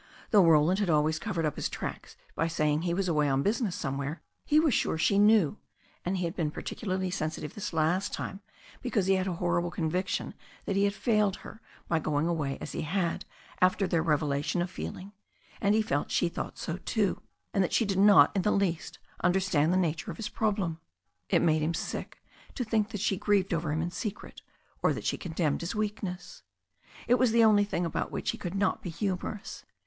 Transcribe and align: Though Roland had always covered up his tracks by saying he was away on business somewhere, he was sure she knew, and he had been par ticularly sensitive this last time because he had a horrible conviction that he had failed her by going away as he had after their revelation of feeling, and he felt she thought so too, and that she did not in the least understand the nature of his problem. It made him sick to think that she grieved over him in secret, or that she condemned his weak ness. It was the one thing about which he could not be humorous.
Though 0.31 0.43
Roland 0.43 0.79
had 0.79 0.89
always 0.89 1.19
covered 1.19 1.45
up 1.45 1.57
his 1.57 1.69
tracks 1.69 2.17
by 2.33 2.47
saying 2.47 2.81
he 2.81 2.93
was 2.95 3.07
away 3.07 3.29
on 3.29 3.43
business 3.43 3.75
somewhere, 3.75 4.23
he 4.47 4.59
was 4.59 4.73
sure 4.73 4.97
she 4.97 5.19
knew, 5.19 5.59
and 6.03 6.17
he 6.17 6.25
had 6.25 6.35
been 6.35 6.49
par 6.49 6.63
ticularly 6.63 7.13
sensitive 7.13 7.53
this 7.53 7.71
last 7.71 8.11
time 8.11 8.41
because 8.81 9.05
he 9.05 9.13
had 9.13 9.27
a 9.27 9.33
horrible 9.33 9.69
conviction 9.69 10.33
that 10.65 10.75
he 10.75 10.85
had 10.85 10.95
failed 10.95 11.35
her 11.45 11.61
by 11.87 11.99
going 11.99 12.25
away 12.25 12.57
as 12.59 12.71
he 12.71 12.81
had 12.81 13.25
after 13.61 13.85
their 13.85 14.01
revelation 14.01 14.59
of 14.59 14.71
feeling, 14.71 15.11
and 15.61 15.75
he 15.75 15.83
felt 15.83 16.09
she 16.09 16.29
thought 16.29 16.57
so 16.57 16.77
too, 16.77 17.21
and 17.53 17.63
that 17.63 17.71
she 17.71 17.85
did 17.85 17.99
not 17.99 18.35
in 18.35 18.41
the 18.41 18.49
least 18.49 18.97
understand 19.23 19.71
the 19.71 19.77
nature 19.77 20.09
of 20.09 20.17
his 20.17 20.29
problem. 20.29 20.79
It 21.29 21.43
made 21.43 21.61
him 21.61 21.75
sick 21.75 22.23
to 22.55 22.63
think 22.63 22.89
that 22.89 23.01
she 23.01 23.17
grieved 23.17 23.53
over 23.53 23.71
him 23.71 23.83
in 23.83 23.91
secret, 23.91 24.41
or 24.81 24.93
that 24.93 25.05
she 25.05 25.19
condemned 25.19 25.61
his 25.61 25.75
weak 25.75 26.01
ness. 26.01 26.41
It 27.07 27.19
was 27.19 27.29
the 27.31 27.45
one 27.45 27.63
thing 27.65 27.85
about 27.85 28.11
which 28.11 28.31
he 28.31 28.39
could 28.39 28.55
not 28.55 28.81
be 28.81 28.89
humorous. 28.89 29.63